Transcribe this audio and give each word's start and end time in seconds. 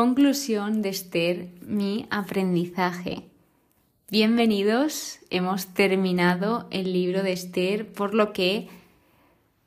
Conclusión 0.00 0.80
de 0.80 0.88
Esther, 0.88 1.48
mi 1.60 2.06
aprendizaje. 2.08 3.28
Bienvenidos, 4.10 5.18
hemos 5.28 5.66
terminado 5.74 6.66
el 6.70 6.94
libro 6.94 7.22
de 7.22 7.34
Esther, 7.34 7.86
por 7.92 8.14
lo 8.14 8.32
que 8.32 8.70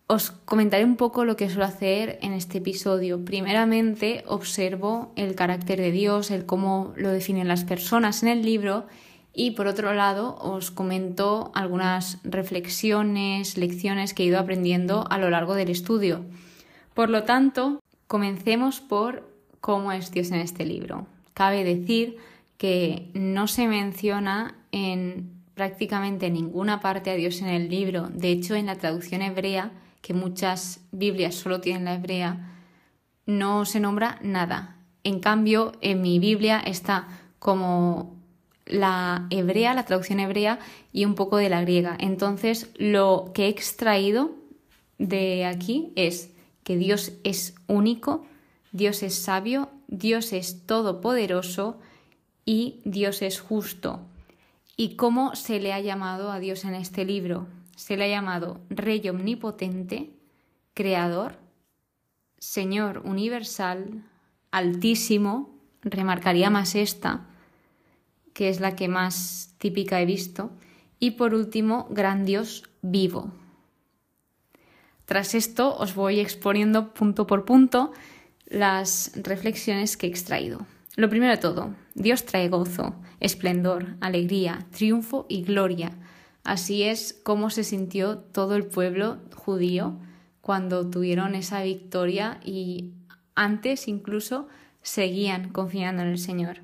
os 0.08 0.32
comentaré 0.32 0.86
un 0.86 0.96
poco 0.96 1.24
lo 1.24 1.36
que 1.36 1.50
suelo 1.50 1.66
hacer 1.66 2.18
en 2.24 2.34
este 2.34 2.58
episodio. 2.58 3.24
Primeramente, 3.24 4.24
observo 4.26 5.12
el 5.16 5.36
carácter 5.36 5.80
de 5.80 5.92
Dios, 5.92 6.32
el 6.32 6.48
cómo 6.48 6.94
lo 6.98 7.12
definen 7.12 7.48
las 7.48 7.64
personas 7.64 8.24
en 8.24 8.30
el 8.30 8.42
libro 8.42 8.88
y 9.36 9.52
por 9.52 9.68
otro 9.68 9.94
lado 9.94 10.36
os 10.42 10.72
comento 10.72 11.52
algunas 11.54 12.18
reflexiones, 12.24 13.56
lecciones 13.56 14.16
que 14.16 14.24
he 14.24 14.26
ido 14.26 14.40
aprendiendo 14.40 15.06
a 15.12 15.20
lo 15.20 15.30
largo 15.30 15.54
del 15.54 15.70
estudio. 15.70 16.26
Por 16.96 17.12
lo 17.12 17.22
tanto, 17.22 17.80
comencemos 18.08 18.82
por 18.82 19.32
cómo 19.64 19.94
es 19.94 20.12
Dios 20.12 20.30
en 20.32 20.42
este 20.42 20.66
libro. 20.66 21.08
Cabe 21.34 21.64
decir 21.64 22.18
que 22.58 23.10
no 23.14 23.48
se 23.48 23.66
menciona 23.66 24.56
en 24.74 25.32
prácticamente 25.54 26.30
ninguna 26.30 26.82
parte 26.82 27.12
a 27.12 27.16
Dios 27.16 27.42
en 27.42 27.48
el 27.48 27.70
libro. 27.70 28.10
De 28.10 28.30
hecho, 28.30 28.56
en 28.56 28.66
la 28.66 28.76
traducción 28.76 29.22
hebrea, 29.22 29.72
que 30.02 30.14
muchas 30.14 30.82
Biblias 30.92 31.36
solo 31.36 31.62
tienen 31.62 31.86
la 31.86 31.94
hebrea, 31.94 32.52
no 33.26 33.64
se 33.64 33.80
nombra 33.80 34.20
nada. 34.22 34.76
En 35.06 35.22
cambio, 35.22 35.72
en 35.80 36.02
mi 36.02 36.20
Biblia 36.20 36.60
está 36.60 37.08
como 37.40 38.18
la 38.66 39.28
hebrea, 39.30 39.74
la 39.74 39.86
traducción 39.86 40.20
hebrea 40.20 40.60
y 40.92 41.06
un 41.06 41.16
poco 41.16 41.38
de 41.38 41.48
la 41.48 41.62
griega. 41.62 41.96
Entonces, 42.02 42.70
lo 42.76 43.32
que 43.34 43.46
he 43.46 43.48
extraído 43.48 44.32
de 44.98 45.46
aquí 45.46 45.94
es 45.96 46.32
que 46.66 46.76
Dios 46.76 47.14
es 47.24 47.56
único, 47.68 48.26
Dios 48.74 49.04
es 49.04 49.14
sabio, 49.16 49.70
Dios 49.88 50.34
es 50.34 50.66
todopoderoso 50.66 51.80
y 52.44 52.82
Dios 52.86 53.22
es 53.22 53.40
justo. 53.40 54.02
¿Y 54.76 54.96
cómo 54.96 55.36
se 55.36 55.60
le 55.60 55.74
ha 55.74 55.80
llamado 55.80 56.32
a 56.32 56.40
Dios 56.40 56.66
en 56.66 56.74
este 56.74 57.06
libro? 57.06 57.48
Se 57.76 57.96
le 57.96 58.06
ha 58.06 58.08
llamado 58.08 58.60
Rey 58.72 59.08
omnipotente, 59.08 60.10
Creador, 60.74 61.38
Señor 62.40 63.04
universal, 63.06 64.04
Altísimo, 64.50 65.56
remarcaría 65.84 66.50
más 66.50 66.74
esta, 66.74 67.28
que 68.34 68.50
es 68.50 68.60
la 68.60 68.76
que 68.76 68.88
más 68.88 69.54
típica 69.60 70.02
he 70.02 70.06
visto, 70.06 70.50
y 71.00 71.12
por 71.12 71.36
último, 71.36 71.88
Gran 71.92 72.26
Dios 72.26 72.64
vivo. 72.82 73.32
Tras 75.06 75.36
esto 75.36 75.76
os 75.78 75.94
voy 75.94 76.20
exponiendo 76.20 76.94
punto 76.94 77.28
por 77.28 77.46
punto 77.46 77.92
las 78.46 79.12
reflexiones 79.16 79.98
que 79.98 80.08
he 80.08 80.10
extraído. 80.10 80.66
Lo 80.96 81.10
primero 81.10 81.32
de 81.32 81.38
todo, 81.38 81.74
Dios 81.96 82.26
trae 82.26 82.50
gozo, 82.50 82.96
esplendor, 83.20 83.96
alegría, 84.00 84.66
triunfo 84.72 85.26
y 85.28 85.44
gloria. 85.44 85.92
Así 86.44 86.84
es 86.84 87.14
como 87.24 87.50
se 87.50 87.64
sintió 87.64 88.18
todo 88.18 88.56
el 88.56 88.66
pueblo 88.66 89.20
judío 89.36 89.98
cuando 90.42 90.90
tuvieron 90.90 91.36
esa 91.36 91.64
victoria 91.64 92.40
y 92.44 92.92
antes 93.34 93.88
incluso 93.88 94.48
seguían 94.82 95.50
confiando 95.50 96.04
en 96.04 96.10
el 96.10 96.20
Señor. 96.20 96.60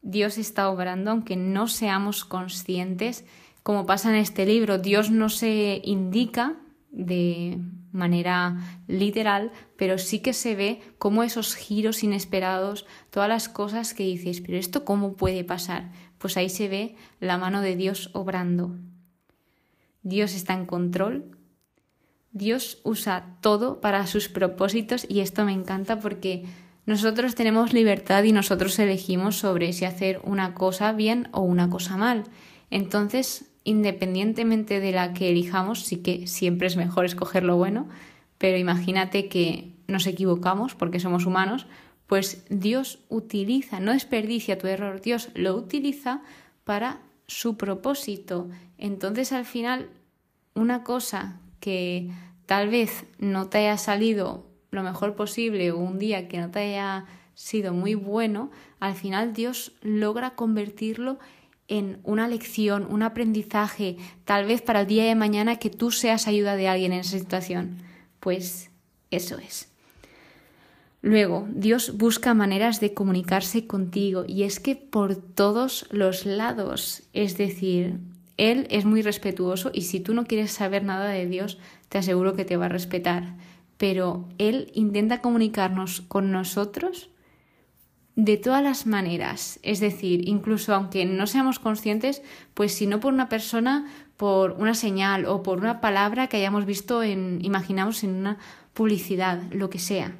Dios 0.00 0.38
está 0.38 0.68
obrando 0.70 1.10
aunque 1.10 1.36
no 1.36 1.68
seamos 1.68 2.24
conscientes, 2.24 3.24
como 3.62 3.86
pasa 3.86 4.10
en 4.10 4.16
este 4.16 4.46
libro, 4.46 4.78
Dios 4.78 5.10
no 5.10 5.28
se 5.28 5.80
indica 5.84 6.56
de 6.90 7.58
manera 7.92 8.56
literal, 8.88 9.52
pero 9.76 9.98
sí 9.98 10.20
que 10.20 10.32
se 10.32 10.54
ve 10.54 10.80
como 10.98 11.22
esos 11.22 11.54
giros 11.54 12.02
inesperados, 12.02 12.86
todas 13.10 13.28
las 13.28 13.48
cosas 13.48 13.94
que 13.94 14.04
dices, 14.04 14.40
pero 14.40 14.58
esto 14.58 14.84
cómo 14.84 15.14
puede 15.14 15.44
pasar? 15.44 15.92
Pues 16.18 16.36
ahí 16.36 16.48
se 16.48 16.68
ve 16.68 16.96
la 17.20 17.38
mano 17.38 17.60
de 17.60 17.76
Dios 17.76 18.10
obrando. 18.14 18.76
Dios 20.02 20.34
está 20.34 20.54
en 20.54 20.66
control. 20.66 21.36
Dios 22.32 22.80
usa 22.82 23.36
todo 23.40 23.80
para 23.80 24.06
sus 24.06 24.28
propósitos 24.28 25.06
y 25.08 25.20
esto 25.20 25.44
me 25.44 25.52
encanta 25.52 26.00
porque 26.00 26.46
nosotros 26.86 27.34
tenemos 27.34 27.72
libertad 27.72 28.24
y 28.24 28.32
nosotros 28.32 28.78
elegimos 28.78 29.36
sobre 29.36 29.72
si 29.72 29.84
hacer 29.84 30.20
una 30.24 30.54
cosa 30.54 30.92
bien 30.92 31.28
o 31.32 31.42
una 31.42 31.70
cosa 31.70 31.96
mal. 31.96 32.24
Entonces, 32.70 33.51
independientemente 33.64 34.80
de 34.80 34.92
la 34.92 35.12
que 35.14 35.30
elijamos, 35.30 35.84
sí 35.84 35.98
que 35.98 36.26
siempre 36.26 36.66
es 36.66 36.76
mejor 36.76 37.04
escoger 37.04 37.44
lo 37.44 37.56
bueno, 37.56 37.88
pero 38.38 38.58
imagínate 38.58 39.28
que 39.28 39.72
nos 39.86 40.06
equivocamos 40.06 40.74
porque 40.74 41.00
somos 41.00 41.26
humanos, 41.26 41.66
pues 42.06 42.44
Dios 42.50 42.98
utiliza, 43.08 43.80
no 43.80 43.92
desperdicia 43.92 44.58
tu 44.58 44.66
error, 44.66 45.00
Dios 45.00 45.30
lo 45.34 45.54
utiliza 45.54 46.22
para 46.64 47.00
su 47.26 47.56
propósito. 47.56 48.48
Entonces 48.78 49.32
al 49.32 49.44
final, 49.44 49.88
una 50.54 50.82
cosa 50.82 51.40
que 51.60 52.10
tal 52.46 52.68
vez 52.68 53.04
no 53.18 53.48
te 53.48 53.58
haya 53.58 53.78
salido 53.78 54.46
lo 54.70 54.82
mejor 54.82 55.14
posible 55.14 55.70
o 55.70 55.78
un 55.78 55.98
día 55.98 56.28
que 56.28 56.38
no 56.38 56.50
te 56.50 56.60
haya 56.60 57.06
sido 57.34 57.72
muy 57.72 57.94
bueno, 57.94 58.50
al 58.80 58.94
final 58.94 59.32
Dios 59.32 59.72
logra 59.82 60.34
convertirlo 60.34 61.18
en 61.18 61.41
una 62.04 62.28
lección, 62.28 62.86
un 62.88 63.02
aprendizaje, 63.02 63.96
tal 64.24 64.46
vez 64.46 64.62
para 64.62 64.82
el 64.82 64.86
día 64.86 65.04
de 65.04 65.14
mañana 65.14 65.56
que 65.56 65.70
tú 65.70 65.90
seas 65.90 66.26
ayuda 66.26 66.56
de 66.56 66.68
alguien 66.68 66.92
en 66.92 67.00
esa 67.00 67.18
situación. 67.18 67.78
Pues 68.20 68.70
eso 69.10 69.38
es. 69.38 69.68
Luego, 71.00 71.48
Dios 71.50 71.96
busca 71.96 72.32
maneras 72.32 72.78
de 72.78 72.94
comunicarse 72.94 73.66
contigo 73.66 74.24
y 74.26 74.44
es 74.44 74.60
que 74.60 74.76
por 74.76 75.16
todos 75.16 75.86
los 75.90 76.26
lados, 76.26 77.02
es 77.12 77.36
decir, 77.36 77.98
Él 78.36 78.68
es 78.70 78.84
muy 78.84 79.02
respetuoso 79.02 79.70
y 79.74 79.82
si 79.82 79.98
tú 79.98 80.14
no 80.14 80.24
quieres 80.24 80.52
saber 80.52 80.84
nada 80.84 81.08
de 81.08 81.26
Dios, 81.26 81.58
te 81.88 81.98
aseguro 81.98 82.34
que 82.34 82.44
te 82.44 82.56
va 82.56 82.66
a 82.66 82.68
respetar. 82.68 83.34
Pero 83.78 84.28
Él 84.38 84.70
intenta 84.74 85.20
comunicarnos 85.20 86.02
con 86.02 86.30
nosotros 86.30 87.08
de 88.16 88.36
todas 88.36 88.62
las 88.62 88.86
maneras. 88.86 89.58
Es 89.62 89.80
decir, 89.80 90.28
incluso 90.28 90.74
aunque 90.74 91.04
no 91.04 91.26
seamos 91.26 91.58
conscientes, 91.58 92.22
pues 92.54 92.72
si 92.74 92.86
no 92.86 93.00
por 93.00 93.12
una 93.12 93.28
persona, 93.28 93.86
por 94.16 94.52
una 94.52 94.74
señal 94.74 95.26
o 95.26 95.42
por 95.42 95.58
una 95.58 95.80
palabra 95.80 96.28
que 96.28 96.36
hayamos 96.36 96.66
visto 96.66 97.02
en, 97.02 97.38
imaginamos 97.42 98.04
en 98.04 98.14
una 98.14 98.38
publicidad, 98.74 99.42
lo 99.50 99.70
que 99.70 99.78
sea. 99.78 100.16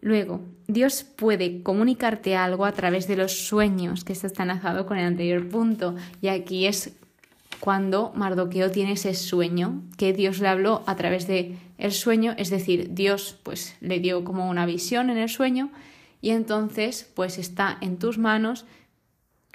Luego, 0.00 0.42
Dios 0.68 1.02
puede 1.02 1.62
comunicarte 1.62 2.36
algo 2.36 2.64
a 2.64 2.72
través 2.72 3.08
de 3.08 3.16
los 3.16 3.32
sueños, 3.48 4.04
que 4.04 4.12
esto 4.12 4.26
está 4.26 4.44
enlazado 4.44 4.86
con 4.86 4.96
el 4.96 5.06
anterior 5.06 5.48
punto, 5.48 5.96
y 6.20 6.28
aquí 6.28 6.66
es 6.66 6.92
cuando 7.58 8.12
Mardoqueo 8.14 8.70
tiene 8.70 8.92
ese 8.92 9.14
sueño, 9.14 9.82
que 9.96 10.12
Dios 10.12 10.38
le 10.38 10.48
habló 10.48 10.84
a 10.86 10.94
través 10.94 11.26
de 11.26 11.56
el 11.78 11.92
sueño, 11.92 12.34
es 12.38 12.50
decir, 12.50 12.94
Dios 12.94 13.36
pues 13.42 13.76
le 13.80 13.98
dio 13.98 14.24
como 14.24 14.48
una 14.48 14.66
visión 14.66 15.10
en 15.10 15.18
el 15.18 15.28
sueño 15.28 15.70
y 16.20 16.30
entonces 16.30 17.10
pues 17.14 17.38
está 17.38 17.78
en 17.80 17.98
tus 17.98 18.18
manos 18.18 18.66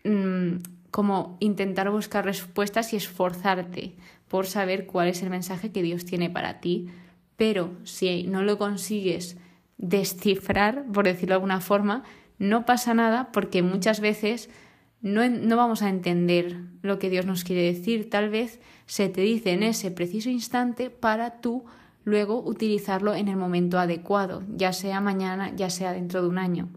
mm, 0.04 0.58
como 0.92 1.38
intentar 1.40 1.90
buscar 1.90 2.26
respuestas 2.26 2.94
y 2.94 2.98
esforzarte 2.98 3.96
por 4.28 4.48
saber 4.48 4.86
cuál 4.86 5.08
es 5.08 5.22
el 5.24 5.30
mensaje 5.30 5.72
que 5.72 5.84
Dios 5.84 6.06
tiene 6.06 6.30
para 6.30 6.60
ti. 6.60 6.88
Pero 7.36 7.72
si 7.84 8.24
no 8.24 8.44
lo 8.44 8.58
consigues 8.58 9.38
descifrar, 9.78 10.86
por 10.92 11.06
decirlo 11.06 11.34
de 11.34 11.36
alguna 11.36 11.62
forma, 11.62 12.04
no 12.38 12.66
pasa 12.66 12.94
nada 12.94 13.32
porque 13.32 13.62
muchas 13.62 14.00
veces 14.00 14.50
no, 15.02 15.28
no, 15.28 15.58
vamos 15.58 15.82
a 15.82 15.90
entender 15.90 16.62
lo 16.82 17.00
que 17.00 17.10
Dios 17.10 17.26
nos 17.26 17.44
quiere 17.44 17.64
decir. 17.64 18.10
Tal 18.10 18.30
vez 18.30 18.60
se 18.86 19.10
te 19.10 19.22
dice 19.22 19.52
en 19.52 19.64
ese 19.64 19.92
preciso 19.92 20.30
instante 20.30 20.90
para 20.90 21.42
tú 21.42 21.66
luego 22.04 22.42
utilizarlo 22.42 23.16
en 23.16 23.28
el 23.28 23.38
momento 23.38 23.80
adecuado, 23.80 24.44
ya 24.56 24.74
sea 24.74 25.02
mañana, 25.02 25.56
ya 25.56 25.70
sea 25.70 25.94
dentro 25.94 26.22
de 26.22 26.28
un 26.28 26.38
año. 26.38 26.70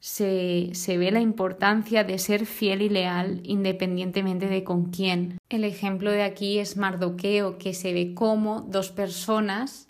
Se, 0.00 0.70
se, 0.74 0.98
ve 0.98 1.10
la 1.10 1.20
importancia 1.20 2.04
de 2.04 2.18
ser 2.18 2.44
fiel 2.44 2.82
y 2.82 2.90
leal 2.90 3.40
independientemente 3.42 4.48
de 4.48 4.62
con 4.62 4.90
quién. 4.90 5.38
El 5.48 5.64
ejemplo 5.64 6.10
de 6.10 6.22
aquí 6.22 6.58
es 6.58 6.76
Mardoqueo, 6.76 7.56
que 7.56 7.72
se 7.72 7.94
ve 7.94 8.12
como 8.14 8.60
dos 8.60 8.90
personas 8.90 9.88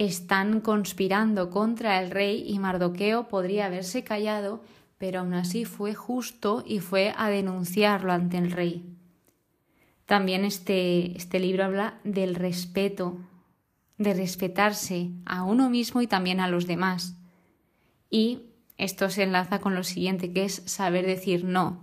están 0.00 0.62
conspirando 0.62 1.50
contra 1.50 2.00
el 2.00 2.10
rey 2.10 2.42
y 2.46 2.58
Mardoqueo 2.58 3.28
podría 3.28 3.66
haberse 3.66 4.02
callado, 4.02 4.62
pero 4.96 5.20
aún 5.20 5.34
así 5.34 5.66
fue 5.66 5.94
justo 5.94 6.64
y 6.66 6.78
fue 6.78 7.12
a 7.18 7.28
denunciarlo 7.28 8.10
ante 8.10 8.38
el 8.38 8.50
rey. 8.50 8.96
También 10.10 10.44
este, 10.44 11.16
este 11.16 11.38
libro 11.38 11.64
habla 11.64 12.00
del 12.02 12.34
respeto, 12.34 13.16
de 13.96 14.12
respetarse 14.12 15.10
a 15.24 15.44
uno 15.44 15.70
mismo 15.70 16.02
y 16.02 16.08
también 16.08 16.40
a 16.40 16.48
los 16.48 16.66
demás. 16.66 17.14
Y 18.10 18.40
esto 18.76 19.08
se 19.08 19.22
enlaza 19.22 19.60
con 19.60 19.76
lo 19.76 19.84
siguiente, 19.84 20.32
que 20.32 20.44
es 20.44 20.64
saber 20.66 21.06
decir 21.06 21.44
no. 21.44 21.80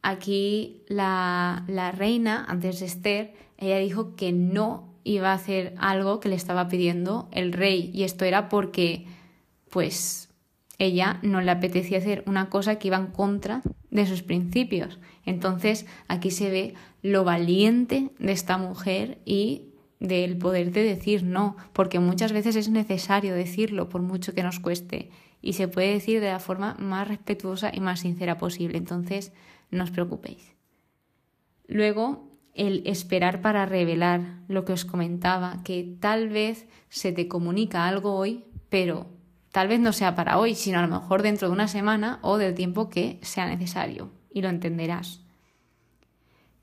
Aquí 0.00 0.80
la, 0.88 1.62
la 1.68 1.92
reina, 1.92 2.46
antes 2.48 2.80
de 2.80 2.86
Esther, 2.86 3.34
ella 3.58 3.76
dijo 3.76 4.16
que 4.16 4.32
no 4.32 4.94
iba 5.04 5.32
a 5.32 5.34
hacer 5.34 5.74
algo 5.76 6.20
que 6.20 6.30
le 6.30 6.36
estaba 6.36 6.68
pidiendo 6.68 7.28
el 7.32 7.52
rey. 7.52 7.90
Y 7.92 8.04
esto 8.04 8.24
era 8.24 8.48
porque 8.48 9.04
pues 9.68 10.29
ella 10.80 11.20
no 11.22 11.42
le 11.42 11.50
apetecía 11.50 11.98
hacer 11.98 12.24
una 12.26 12.48
cosa 12.48 12.78
que 12.78 12.88
iba 12.88 12.96
en 12.96 13.08
contra 13.08 13.60
de 13.90 14.06
sus 14.06 14.22
principios. 14.22 14.98
Entonces 15.26 15.86
aquí 16.08 16.30
se 16.30 16.50
ve 16.50 16.74
lo 17.02 17.22
valiente 17.22 18.10
de 18.18 18.32
esta 18.32 18.56
mujer 18.56 19.18
y 19.26 19.66
del 20.00 20.38
poder 20.38 20.72
de 20.72 20.82
decir 20.82 21.22
no, 21.22 21.56
porque 21.74 22.00
muchas 22.00 22.32
veces 22.32 22.56
es 22.56 22.70
necesario 22.70 23.34
decirlo 23.34 23.90
por 23.90 24.00
mucho 24.00 24.32
que 24.32 24.42
nos 24.42 24.58
cueste 24.58 25.10
y 25.42 25.52
se 25.52 25.68
puede 25.68 25.92
decir 25.92 26.20
de 26.20 26.30
la 26.30 26.38
forma 26.38 26.74
más 26.78 27.06
respetuosa 27.06 27.70
y 27.74 27.80
más 27.80 28.00
sincera 28.00 28.38
posible. 28.38 28.78
Entonces, 28.78 29.32
no 29.70 29.84
os 29.84 29.90
preocupéis. 29.90 30.54
Luego, 31.68 32.26
el 32.54 32.86
esperar 32.86 33.42
para 33.42 33.66
revelar 33.66 34.40
lo 34.48 34.64
que 34.64 34.72
os 34.72 34.86
comentaba, 34.86 35.62
que 35.62 35.96
tal 36.00 36.30
vez 36.30 36.66
se 36.88 37.12
te 37.12 37.28
comunica 37.28 37.86
algo 37.86 38.14
hoy, 38.14 38.44
pero 38.70 39.19
tal 39.52 39.68
vez 39.68 39.80
no 39.80 39.92
sea 39.92 40.14
para 40.14 40.38
hoy, 40.38 40.54
sino 40.54 40.78
a 40.78 40.86
lo 40.86 41.00
mejor 41.00 41.22
dentro 41.22 41.48
de 41.48 41.54
una 41.54 41.68
semana 41.68 42.18
o 42.22 42.38
del 42.38 42.54
tiempo 42.54 42.88
que 42.88 43.18
sea 43.22 43.46
necesario, 43.46 44.10
y 44.30 44.42
lo 44.42 44.48
entenderás. 44.48 45.20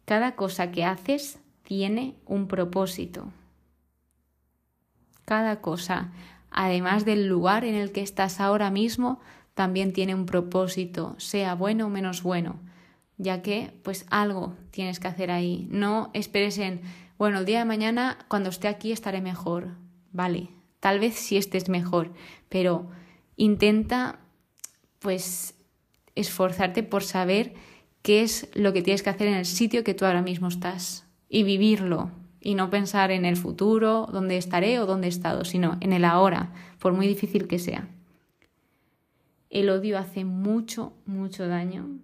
Cada 0.05 0.35
cosa 0.35 0.71
que 0.71 0.85
haces 0.85 1.39
tiene 1.63 2.15
un 2.25 2.47
propósito. 2.47 3.31
Cada 5.25 5.59
cosa, 5.59 6.11
además 6.49 7.03
del 7.03 7.27
lugar 7.27 7.65
en 7.65 7.75
el 7.75 7.91
que 7.91 8.01
estás 8.01 8.39
ahora 8.39 8.71
mismo, 8.71 9.19
también 9.53 9.91
tiene 9.91 10.15
un 10.15 10.25
propósito, 10.25 11.15
sea 11.17 11.55
bueno 11.55 11.87
o 11.87 11.89
menos 11.89 12.23
bueno 12.23 12.59
ya 13.17 13.41
que 13.41 13.73
pues 13.83 14.05
algo 14.09 14.55
tienes 14.71 14.99
que 14.99 15.07
hacer 15.07 15.31
ahí. 15.31 15.67
No 15.71 16.11
esperes 16.13 16.57
en, 16.59 16.81
bueno, 17.17 17.39
el 17.39 17.45
día 17.45 17.59
de 17.59 17.65
mañana 17.65 18.17
cuando 18.27 18.49
esté 18.49 18.67
aquí 18.67 18.91
estaré 18.91 19.21
mejor. 19.21 19.69
Vale, 20.11 20.49
tal 20.79 21.00
vez 21.00 21.15
sí 21.15 21.38
estés 21.38 21.69
mejor, 21.69 22.12
pero 22.50 22.88
intenta 23.35 24.19
pues 25.00 25.56
esforzarte 26.15 26.83
por 26.83 27.03
saber 27.03 27.53
qué 28.01 28.24
es 28.24 28.50
lo 28.53 28.74
que 28.74 28.81
tienes 28.81 29.03
que 29.03 29.09
hacer 29.09 29.27
en 29.27 29.35
el 29.35 29.45
sitio 29.45 29.83
que 29.83 29.94
tú 29.94 30.06
ahora 30.06 30.21
mismo 30.21 30.47
estás 30.47 31.06
y 31.29 31.44
vivirlo 31.44 32.12
y 32.39 32.56
no 32.56 32.69
pensar 32.69 33.12
en 33.12 33.25
el 33.25 33.35
futuro, 33.35 34.07
dónde 34.12 34.38
estaré 34.38 34.79
o 34.79 34.85
dónde 34.85 35.07
he 35.07 35.09
estado, 35.09 35.44
sino 35.44 35.77
en 35.81 35.94
el 35.94 36.06
ahora, 36.06 36.53
por 36.80 36.94
muy 36.94 37.07
difícil 37.07 37.47
que 37.47 37.59
sea. 37.59 37.88
El 39.50 39.69
odio 39.69 39.97
hace 39.97 40.23
mucho, 40.23 40.94
mucho 41.06 41.47
daño 41.47 42.00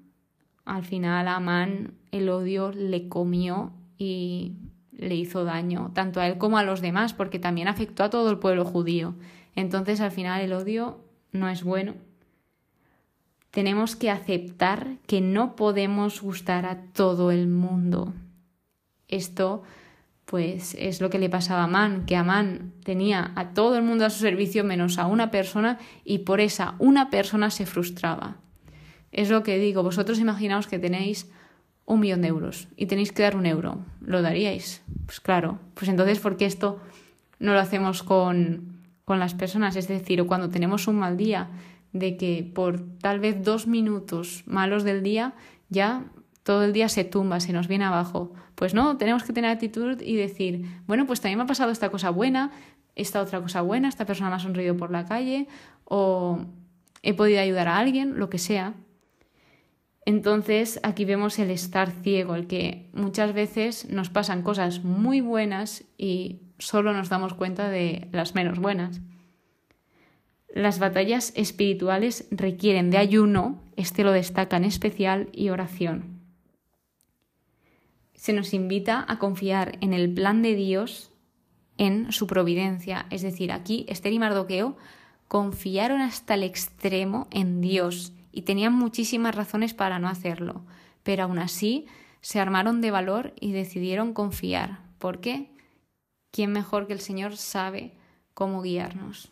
al 0.65 0.85
final 0.85 1.27
a 1.27 1.35
Amán 1.35 1.93
el 2.11 2.29
odio 2.29 2.71
le 2.71 3.09
comió 3.09 3.73
y 3.97 4.53
le 5.03 5.15
hizo 5.15 5.43
daño, 5.43 5.91
tanto 5.93 6.19
a 6.19 6.27
él 6.27 6.37
como 6.37 6.57
a 6.57 6.63
los 6.63 6.81
demás, 6.81 7.13
porque 7.13 7.39
también 7.39 7.67
afectó 7.67 8.03
a 8.03 8.09
todo 8.09 8.29
el 8.29 8.39
pueblo 8.39 8.65
judío. 8.65 9.15
Entonces 9.55 10.01
al 10.01 10.11
final 10.11 10.41
el 10.41 10.53
odio 10.53 10.99
no 11.31 11.49
es 11.49 11.63
bueno. 11.63 11.95
Tenemos 13.51 13.95
que 13.95 14.09
aceptar 14.09 14.97
que 15.05 15.21
no 15.21 15.55
podemos 15.55 16.21
gustar 16.21 16.65
a 16.65 16.81
todo 16.93 17.31
el 17.31 17.47
mundo. 17.47 18.13
Esto 19.07 19.63
pues 20.25 20.75
es 20.79 21.01
lo 21.01 21.11
que 21.11 21.19
le 21.19 21.29
pasaba 21.29 21.61
a 21.61 21.65
Amán, 21.65 22.05
que 22.05 22.15
Amán 22.15 22.73
tenía 22.83 23.33
a 23.35 23.53
todo 23.53 23.77
el 23.77 23.83
mundo 23.83 24.05
a 24.05 24.09
su 24.09 24.19
servicio 24.19 24.63
menos 24.63 24.97
a 24.97 25.05
una 25.05 25.29
persona 25.29 25.77
y 26.03 26.19
por 26.19 26.39
esa 26.39 26.75
una 26.79 27.09
persona 27.09 27.51
se 27.51 27.65
frustraba. 27.65 28.37
Es 29.11 29.29
lo 29.29 29.43
que 29.43 29.59
digo, 29.59 29.83
vosotros 29.83 30.17
imaginaos 30.17 30.65
que 30.65 30.79
tenéis 30.79 31.29
un 31.85 31.99
millón 31.99 32.21
de 32.21 32.29
euros 32.29 32.67
y 32.77 32.85
tenéis 32.85 33.11
que 33.11 33.23
dar 33.23 33.35
un 33.35 33.45
euro. 33.45 33.79
¿Lo 34.01 34.21
daríais? 34.21 34.81
Pues 35.05 35.19
claro. 35.19 35.59
Pues 35.73 35.89
entonces, 35.89 36.19
¿por 36.19 36.37
qué 36.37 36.45
esto 36.45 36.79
no 37.39 37.53
lo 37.53 37.59
hacemos 37.59 38.03
con, 38.03 38.79
con 39.05 39.19
las 39.19 39.33
personas? 39.33 39.75
Es 39.75 39.87
decir, 39.87 40.23
cuando 40.25 40.49
tenemos 40.49 40.87
un 40.87 40.95
mal 40.95 41.17
día, 41.17 41.49
de 41.91 42.17
que 42.17 42.49
por 42.53 42.81
tal 42.99 43.19
vez 43.19 43.43
dos 43.43 43.67
minutos 43.67 44.43
malos 44.47 44.83
del 44.83 45.03
día 45.03 45.35
ya 45.69 46.05
todo 46.43 46.63
el 46.63 46.73
día 46.73 46.89
se 46.89 47.03
tumba, 47.03 47.39
se 47.39 47.53
nos 47.53 47.67
viene 47.67 47.85
abajo. 47.85 48.33
Pues 48.55 48.73
no, 48.73 48.97
tenemos 48.97 49.23
que 49.23 49.33
tener 49.33 49.49
actitud 49.49 50.01
y 50.01 50.15
decir, 50.15 50.65
bueno, 50.87 51.07
pues 51.07 51.21
también 51.21 51.37
me 51.37 51.45
ha 51.45 51.47
pasado 51.47 51.71
esta 51.71 51.89
cosa 51.89 52.09
buena, 52.09 52.51
esta 52.95 53.21
otra 53.21 53.41
cosa 53.41 53.61
buena, 53.61 53.87
esta 53.87 54.05
persona 54.05 54.29
me 54.29 54.35
ha 54.35 54.39
sonreído 54.39 54.75
por 54.75 54.91
la 54.91 55.05
calle, 55.05 55.47
o 55.85 56.39
he 57.01 57.13
podido 57.13 57.39
ayudar 57.39 57.67
a 57.67 57.77
alguien, 57.77 58.19
lo 58.19 58.29
que 58.29 58.37
sea. 58.37 58.73
Entonces 60.05 60.79
aquí 60.83 61.05
vemos 61.05 61.39
el 61.39 61.49
estar 61.49 61.91
ciego, 61.91 62.35
el 62.35 62.47
que 62.47 62.89
muchas 62.93 63.33
veces 63.33 63.89
nos 63.89 64.09
pasan 64.09 64.41
cosas 64.41 64.83
muy 64.83 65.21
buenas 65.21 65.85
y 65.97 66.41
solo 66.59 66.93
nos 66.93 67.09
damos 67.09 67.33
cuenta 67.33 67.69
de 67.69 68.09
las 68.11 68.35
menos 68.35 68.59
buenas. 68.59 69.01
Las 70.53 70.77
batallas 70.77 71.33
espirituales 71.35 72.27
requieren 72.31 72.91
de 72.91 72.97
ayuno, 72.97 73.63
este 73.75 74.03
lo 74.03 74.11
destaca 74.11 74.57
en 74.57 74.65
especial, 74.65 75.29
y 75.31 75.49
oración. 75.49 76.21
Se 78.13 78.33
nos 78.33 78.53
invita 78.53 79.03
a 79.07 79.19
confiar 79.19 79.77
en 79.81 79.93
el 79.93 80.13
plan 80.13 80.41
de 80.41 80.53
Dios, 80.55 81.11
en 81.77 82.11
su 82.11 82.27
providencia. 82.27 83.07
Es 83.09 83.21
decir, 83.21 83.51
aquí 83.51 83.85
Esther 83.89 84.13
y 84.13 84.19
Mardoqueo 84.19 84.77
confiaron 85.27 86.01
hasta 86.01 86.35
el 86.35 86.43
extremo 86.43 87.27
en 87.31 87.59
Dios 87.59 88.13
y 88.33 88.41
tenían 88.41 88.73
muchísimas 88.73 89.35
razones 89.35 89.73
para 89.73 89.99
no 89.99 90.09
hacerlo, 90.09 90.65
pero 91.03 91.23
aún 91.23 91.39
así 91.39 91.85
se 92.19 92.39
armaron 92.39 92.81
de 92.81 92.91
valor 92.91 93.33
y 93.39 93.51
decidieron 93.51 94.13
confiar. 94.13 94.79
¿Por 94.97 95.21
qué? 95.21 95.51
¿Quién 96.31 96.51
mejor 96.51 96.87
que 96.87 96.93
el 96.93 96.99
Señor 96.99 97.37
sabe 97.37 97.93
cómo 98.33 98.61
guiarnos? 98.61 99.31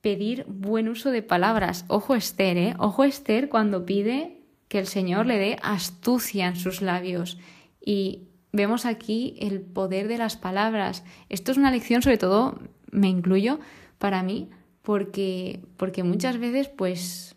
Pedir 0.00 0.44
buen 0.46 0.88
uso 0.88 1.10
de 1.10 1.22
palabras. 1.22 1.84
Ojo 1.88 2.14
Esther, 2.14 2.56
¿eh? 2.56 2.74
Ojo 2.78 3.04
Esther 3.04 3.48
cuando 3.48 3.84
pide 3.84 4.40
que 4.68 4.78
el 4.78 4.86
Señor 4.86 5.26
le 5.26 5.38
dé 5.38 5.58
astucia 5.62 6.46
en 6.46 6.56
sus 6.56 6.80
labios. 6.80 7.38
Y 7.84 8.28
vemos 8.52 8.86
aquí 8.86 9.36
el 9.40 9.60
poder 9.60 10.06
de 10.06 10.16
las 10.16 10.36
palabras. 10.36 11.04
Esto 11.28 11.50
es 11.50 11.58
una 11.58 11.72
lección, 11.72 12.02
sobre 12.02 12.18
todo, 12.18 12.60
me 12.90 13.08
incluyo, 13.08 13.58
para 13.98 14.22
mí, 14.22 14.48
porque, 14.90 15.60
porque 15.76 16.02
muchas 16.02 16.40
veces 16.40 16.66
pues 16.66 17.36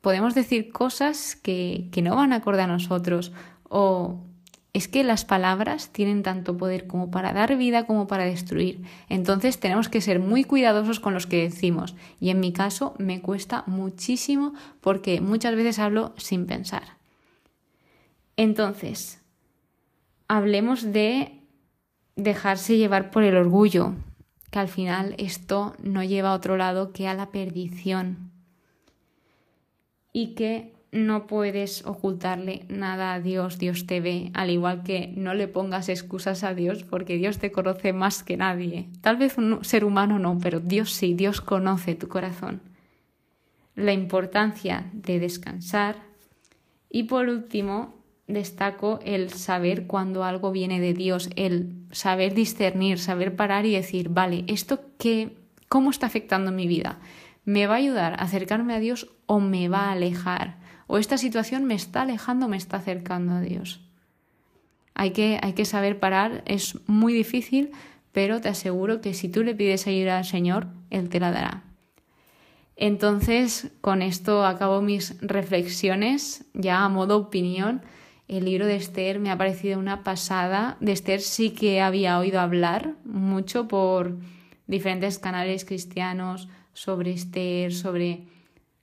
podemos 0.00 0.34
decir 0.34 0.72
cosas 0.72 1.36
que, 1.36 1.88
que 1.92 2.00
no 2.00 2.16
van 2.16 2.32
acorde 2.32 2.62
a 2.62 2.66
nosotros 2.66 3.32
o 3.64 4.22
es 4.72 4.88
que 4.88 5.04
las 5.04 5.26
palabras 5.26 5.90
tienen 5.92 6.22
tanto 6.22 6.56
poder 6.56 6.86
como 6.86 7.10
para 7.10 7.34
dar 7.34 7.54
vida 7.58 7.84
como 7.84 8.06
para 8.06 8.24
destruir. 8.24 8.80
Entonces 9.10 9.60
tenemos 9.60 9.90
que 9.90 10.00
ser 10.00 10.20
muy 10.20 10.42
cuidadosos 10.42 10.98
con 10.98 11.12
los 11.12 11.26
que 11.26 11.42
decimos. 11.42 11.94
Y 12.18 12.30
en 12.30 12.40
mi 12.40 12.54
caso 12.54 12.94
me 12.96 13.20
cuesta 13.20 13.62
muchísimo 13.66 14.54
porque 14.80 15.20
muchas 15.20 15.54
veces 15.54 15.78
hablo 15.78 16.14
sin 16.16 16.46
pensar. 16.46 16.96
Entonces, 18.38 19.20
hablemos 20.28 20.94
de 20.94 21.42
dejarse 22.14 22.78
llevar 22.78 23.10
por 23.10 23.22
el 23.22 23.36
orgullo 23.36 23.92
que 24.50 24.58
al 24.58 24.68
final 24.68 25.14
esto 25.18 25.74
no 25.82 26.02
lleva 26.04 26.30
a 26.30 26.34
otro 26.34 26.56
lado 26.56 26.92
que 26.92 27.08
a 27.08 27.14
la 27.14 27.30
perdición 27.30 28.30
y 30.12 30.34
que 30.34 30.72
no 30.92 31.26
puedes 31.26 31.84
ocultarle 31.84 32.64
nada 32.68 33.12
a 33.12 33.20
Dios, 33.20 33.58
Dios 33.58 33.86
te 33.86 34.00
ve, 34.00 34.30
al 34.34 34.50
igual 34.50 34.82
que 34.82 35.12
no 35.16 35.34
le 35.34 35.48
pongas 35.48 35.88
excusas 35.88 36.42
a 36.42 36.54
Dios 36.54 36.84
porque 36.84 37.16
Dios 37.16 37.38
te 37.38 37.52
conoce 37.52 37.92
más 37.92 38.22
que 38.22 38.36
nadie. 38.36 38.88
Tal 39.02 39.16
vez 39.16 39.36
un 39.36 39.64
ser 39.64 39.84
humano 39.84 40.18
no, 40.18 40.38
pero 40.38 40.60
Dios 40.60 40.92
sí, 40.92 41.14
Dios 41.14 41.40
conoce 41.40 41.94
tu 41.94 42.08
corazón. 42.08 42.62
La 43.74 43.92
importancia 43.92 44.90
de 44.92 45.20
descansar 45.20 45.96
y 46.88 47.02
por 47.04 47.28
último, 47.28 47.95
destaco 48.26 48.98
el 49.04 49.30
saber 49.30 49.86
cuando 49.86 50.24
algo 50.24 50.50
viene 50.50 50.80
de 50.80 50.94
Dios, 50.94 51.30
el 51.36 51.72
saber 51.90 52.34
discernir, 52.34 52.98
saber 52.98 53.36
parar 53.36 53.66
y 53.66 53.72
decir, 53.72 54.08
vale, 54.08 54.44
¿esto 54.48 54.80
qué, 54.98 55.36
cómo 55.68 55.90
está 55.90 56.06
afectando 56.06 56.50
mi 56.52 56.66
vida? 56.66 56.98
¿Me 57.44 57.66
va 57.66 57.74
a 57.74 57.78
ayudar 57.78 58.14
a 58.14 58.24
acercarme 58.24 58.74
a 58.74 58.80
Dios 58.80 59.08
o 59.26 59.38
me 59.40 59.68
va 59.68 59.88
a 59.88 59.92
alejar? 59.92 60.58
¿O 60.88 60.98
esta 60.98 61.18
situación 61.18 61.64
me 61.64 61.74
está 61.74 62.02
alejando 62.02 62.46
o 62.46 62.48
me 62.48 62.56
está 62.56 62.78
acercando 62.78 63.34
a 63.34 63.40
Dios? 63.40 63.80
Hay 64.94 65.10
que, 65.10 65.38
hay 65.42 65.52
que 65.52 65.64
saber 65.64 66.00
parar, 66.00 66.42
es 66.46 66.78
muy 66.88 67.12
difícil, 67.12 67.70
pero 68.12 68.40
te 68.40 68.48
aseguro 68.48 69.00
que 69.00 69.14
si 69.14 69.28
tú 69.28 69.42
le 69.42 69.54
pides 69.54 69.86
ayuda 69.86 70.18
al 70.18 70.24
Señor, 70.24 70.68
Él 70.90 71.10
te 71.10 71.20
la 71.20 71.32
dará. 71.32 71.64
Entonces, 72.76 73.70
con 73.80 74.02
esto 74.02 74.44
acabo 74.44 74.82
mis 74.82 75.20
reflexiones, 75.20 76.44
ya 76.54 76.84
a 76.84 76.88
modo 76.88 77.16
opinión. 77.16 77.82
El 78.28 78.44
libro 78.44 78.66
de 78.66 78.74
Esther 78.74 79.20
me 79.20 79.30
ha 79.30 79.38
parecido 79.38 79.78
una 79.78 80.02
pasada. 80.02 80.76
De 80.80 80.92
Esther 80.92 81.20
sí 81.20 81.50
que 81.50 81.80
había 81.80 82.18
oído 82.18 82.40
hablar 82.40 82.94
mucho 83.04 83.68
por 83.68 84.16
diferentes 84.66 85.20
canales 85.20 85.64
cristianos 85.64 86.48
sobre 86.72 87.12
Esther, 87.12 87.72
sobre 87.72 88.24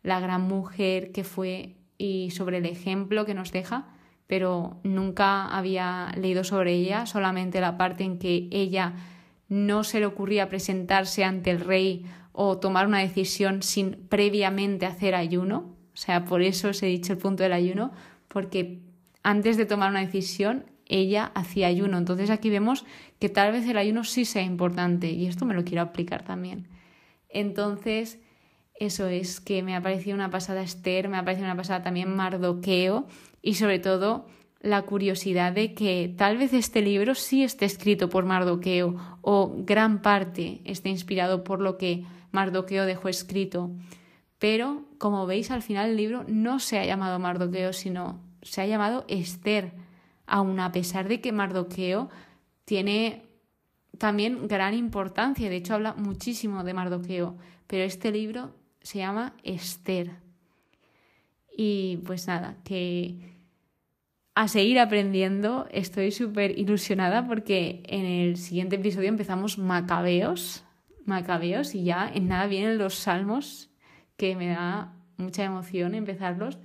la 0.02 0.22
gran 0.22 0.44
mujer 0.44 1.12
que 1.12 1.26
fue 1.26 1.76
y 1.98 2.32
sobre 2.32 2.60
el 2.60 2.66
ejemplo 2.66 3.26
que 3.26 3.34
nos 3.34 3.52
deja, 3.52 3.88
pero 4.28 4.80
nunca 4.84 5.48
había 5.48 6.14
leído 6.18 6.46
sobre 6.46 6.74
ella, 6.74 7.06
solamente 7.06 7.60
la 7.60 7.78
parte 7.78 8.06
en 8.06 8.20
que 8.20 8.48
ella 8.52 8.94
no 9.50 9.84
se 9.84 10.00
le 10.00 10.06
ocurría 10.06 10.48
presentarse 10.48 11.26
ante 11.26 11.52
el 11.52 11.60
rey 11.60 12.06
o 12.32 12.58
tomar 12.60 12.88
una 12.88 13.00
decisión 13.00 13.62
sin 13.62 14.08
previamente 14.08 14.86
hacer 14.86 15.16
ayuno. 15.16 15.76
O 15.94 15.98
sea, 15.98 16.24
por 16.24 16.42
eso 16.42 16.70
os 16.70 16.82
he 16.82 16.88
dicho 16.88 17.14
el 17.14 17.20
punto 17.20 17.44
del 17.44 17.54
ayuno, 17.54 17.92
porque 18.30 18.80
antes 19.24 19.58
de 19.58 19.66
tomar 19.66 19.90
una 19.90 20.02
decisión 20.02 20.66
ella 20.86 21.32
hacía 21.34 21.68
ayuno. 21.68 21.98
Entonces 21.98 22.30
aquí 22.30 22.50
vemos 22.50 22.86
que 23.20 23.30
tal 23.30 23.52
vez 23.52 23.68
el 23.68 23.78
ayuno 23.78 24.04
sí 24.04 24.26
sea 24.26 24.44
importante 24.44 25.10
y 25.12 25.28
esto 25.28 25.46
me 25.46 25.54
lo 25.54 25.64
quiero 25.64 25.82
aplicar 25.82 26.24
también. 26.24 26.68
Entonces, 27.30 28.20
eso 28.76 29.08
es 29.08 29.40
que 29.40 29.64
me 29.64 29.76
ha 29.76 29.82
parecido 29.82 30.16
una 30.16 30.30
pasada 30.30 30.62
Esther, 30.62 31.10
me 31.10 31.18
ha 31.18 31.26
parecido 31.26 31.46
una 31.46 31.58
pasada 31.58 31.82
también 31.82 32.16
Mardoqueo 32.16 33.08
y 33.42 33.56
sobre 33.56 33.80
todo 33.80 34.28
la 34.62 34.84
curiosidad 34.84 35.52
de 35.52 35.74
que 35.74 36.14
tal 36.18 36.38
vez 36.38 36.54
este 36.54 36.82
libro 36.82 37.16
sí 37.16 37.44
esté 37.44 37.66
escrito 37.66 38.10
por 38.10 38.26
Mardoqueo 38.26 38.96
o 39.22 39.54
gran 39.66 40.02
parte 40.02 40.62
esté 40.64 40.90
inspirado 40.90 41.44
por 41.44 41.60
lo 41.60 41.78
que 41.78 42.06
Mardoqueo 42.32 42.86
dejó 42.86 43.10
escrito. 43.10 43.72
Pero, 44.40 44.86
como 44.98 45.26
veis, 45.26 45.52
al 45.52 45.62
final 45.62 45.92
el 45.92 45.98
libro 45.98 46.26
no 46.28 46.60
se 46.60 46.80
ha 46.80 46.86
llamado 46.86 47.20
Mardoqueo, 47.20 47.74
sino 47.74 48.20
se 48.44 48.62
ha 48.62 48.68
llamado 48.68 49.06
Esther, 49.08 49.74
aun 50.26 50.60
a 50.60 50.72
pesar 50.72 51.08
de 51.08 51.22
que 51.22 51.32
Mardoqueo 51.32 52.10
tiene 52.66 53.24
también 53.98 54.48
gran 54.48 54.74
importancia, 54.74 55.50
de 55.50 55.58
hecho 55.58 55.74
habla 55.74 55.94
muchísimo 55.94 56.64
de 56.64 56.74
Mardoqueo, 56.74 57.38
pero 57.68 57.84
este 57.84 58.12
libro 58.12 58.56
se 58.82 59.00
llama 59.00 59.34
Esther. 59.44 60.12
Y 61.56 61.98
pues 62.06 62.28
nada, 62.28 62.58
que 62.64 63.34
a 64.36 64.48
seguir 64.48 64.80
aprendiendo. 64.80 65.68
Estoy 65.72 66.12
súper 66.12 66.58
ilusionada 66.58 67.28
porque 67.28 67.84
en 67.86 68.06
el 68.06 68.38
siguiente 68.38 68.76
episodio 68.78 69.10
empezamos 69.10 69.58
Macabeos, 69.58 70.64
Macabeos 71.06 71.76
y 71.76 71.84
ya 71.84 72.10
en 72.14 72.28
nada 72.28 72.48
vienen 72.48 72.78
los 72.78 72.96
salmos, 72.96 73.70
que 74.18 74.36
me 74.36 74.48
da 74.48 74.94
mucha 75.18 75.44
emoción 75.44 75.96
empezarlos. 75.96 76.58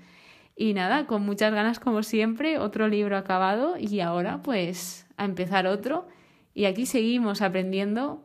Y 0.61 0.75
nada, 0.75 1.07
con 1.07 1.25
muchas 1.25 1.55
ganas 1.55 1.79
como 1.79 2.03
siempre, 2.03 2.59
otro 2.59 2.89
libro 2.89 3.17
acabado 3.17 3.77
y 3.79 4.01
ahora 4.01 4.43
pues 4.43 5.07
a 5.17 5.25
empezar 5.25 5.69
otro. 5.69 6.09
Y 6.53 6.65
aquí 6.65 6.85
seguimos 6.85 7.43
aprendiendo 7.43 8.25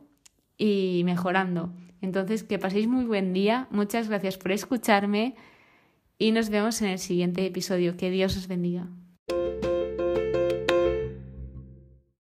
y 0.58 1.04
mejorando. 1.06 1.72
Entonces, 2.02 2.44
que 2.44 2.58
paséis 2.58 2.88
muy 2.88 3.06
buen 3.06 3.34
día. 3.34 3.68
Muchas 3.70 4.10
gracias 4.10 4.40
por 4.40 4.52
escucharme 4.52 5.36
y 6.18 6.32
nos 6.32 6.50
vemos 6.50 6.82
en 6.82 6.90
el 6.90 6.98
siguiente 6.98 7.46
episodio. 7.46 7.98
Que 7.98 8.10
Dios 8.10 8.36
os 8.36 8.48
bendiga. 8.48 8.88